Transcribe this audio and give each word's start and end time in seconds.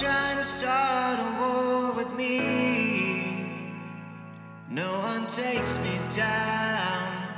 trying 0.00 0.36
to 0.36 0.44
start 0.44 1.18
a 1.18 1.40
war 1.40 1.92
with 1.94 2.12
me. 2.12 3.70
No 4.68 4.98
one 4.98 5.26
takes 5.26 5.78
me 5.78 5.98
down. 6.14 7.28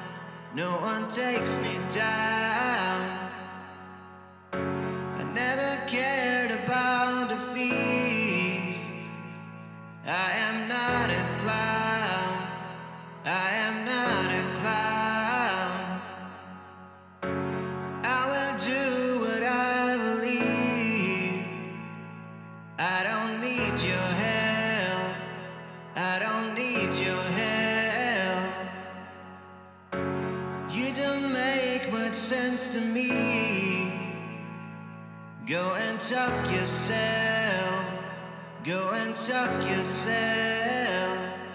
No 0.54 0.80
one 0.80 1.08
takes 1.08 1.56
me 1.58 1.78
down. 1.94 3.17
to 32.78 32.84
me. 32.84 33.92
Go 35.46 35.72
and 35.74 35.98
tusk 36.00 36.50
yourself. 36.52 37.86
Go 38.64 38.90
and 38.90 39.16
tusk 39.16 39.68
yourself. 39.68 41.47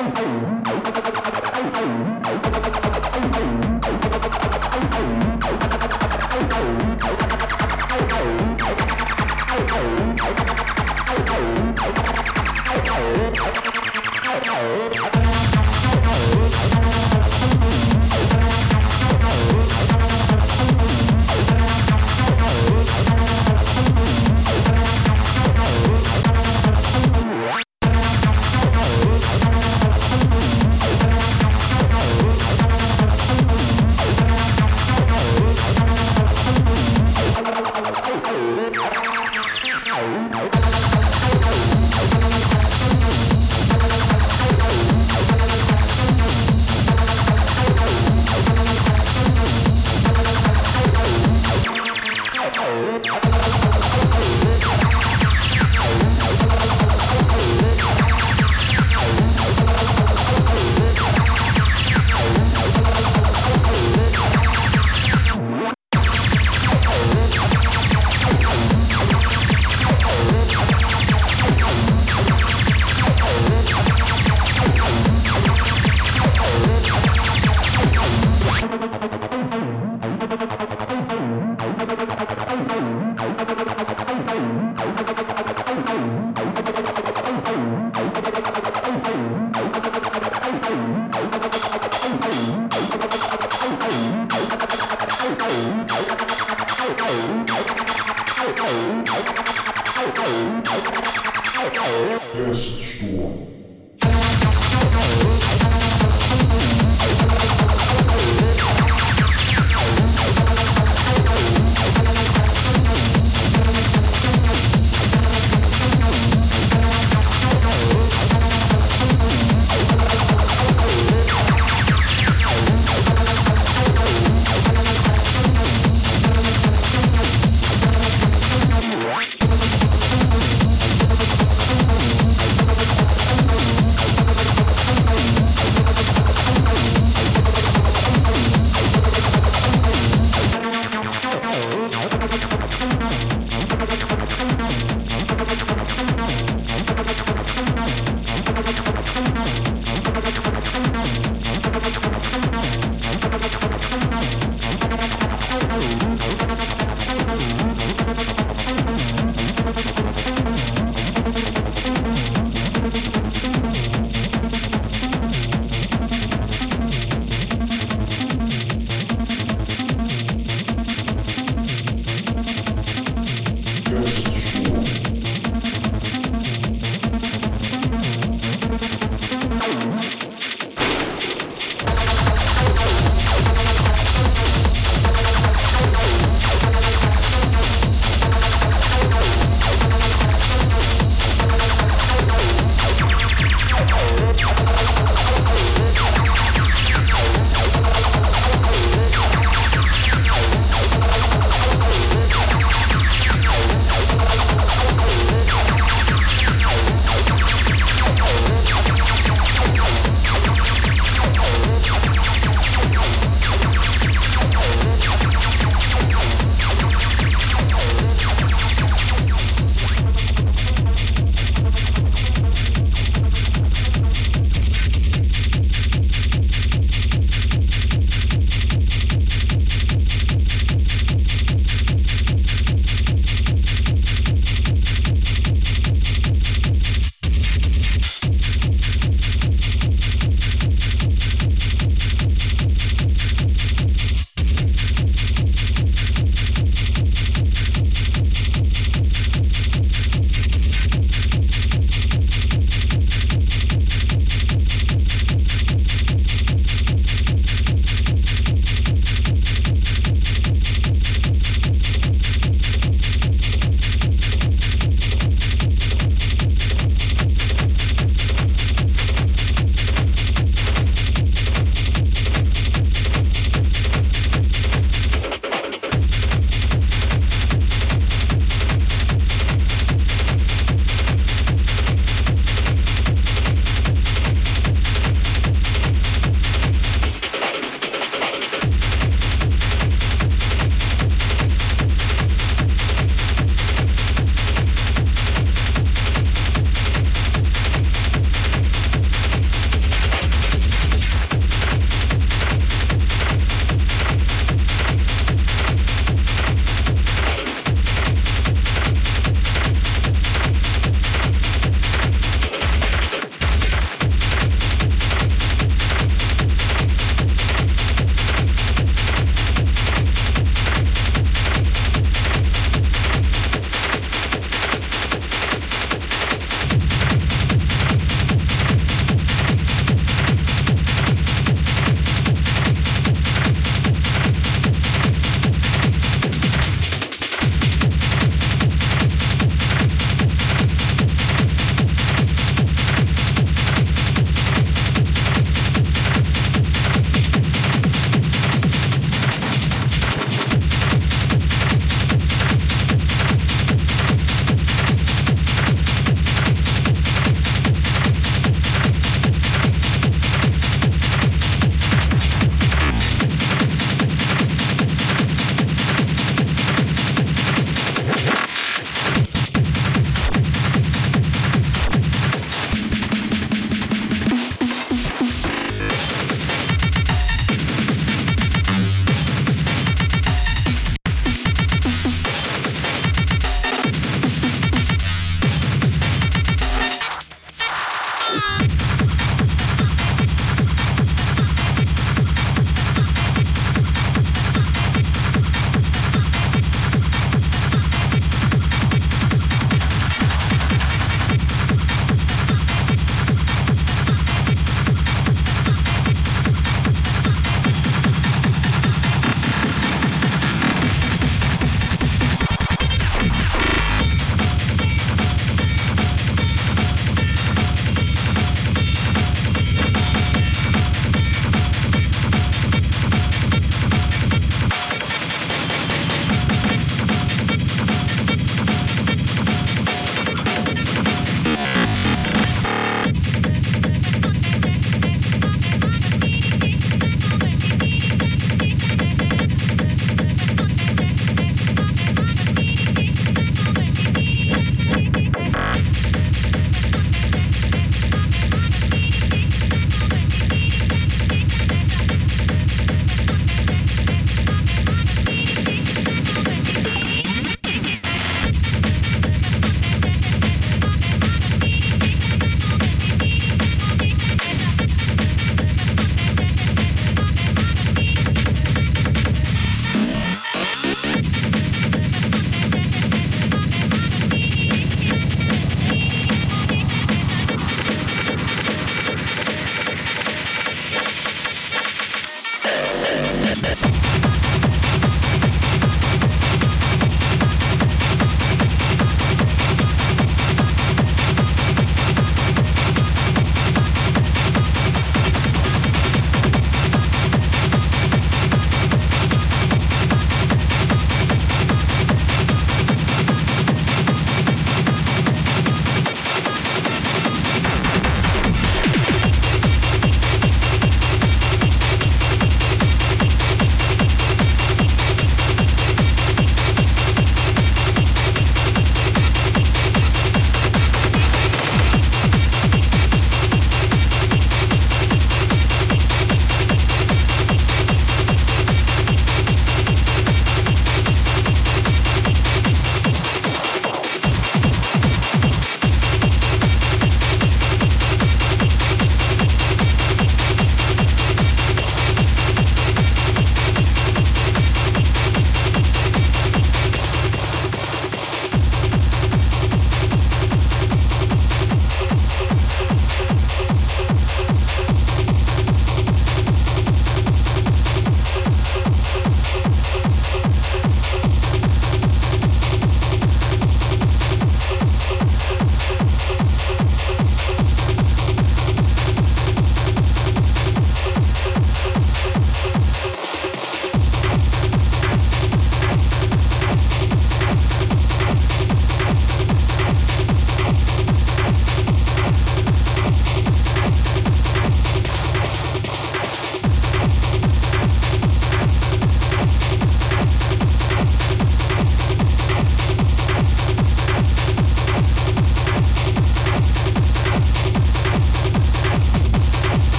Oh, 0.00 0.12
oh, 0.14 0.52
oh. 0.52 0.57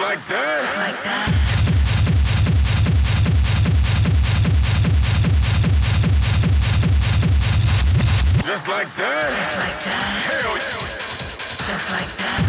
Like 0.00 0.26
that. 0.28 0.60
Just 0.62 0.76
like 0.78 1.04
that. 1.04 1.30
Just 8.46 8.68
like 8.68 8.96
that. 8.96 9.30
Just 9.36 9.58
like 9.58 9.84
that. 9.84 10.22
Hell 10.22 10.54
Just 11.66 11.90
like 11.92 12.16
that. 12.16 12.42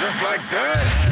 Just 0.00 0.22
like 0.22 0.50
that. 0.50 1.05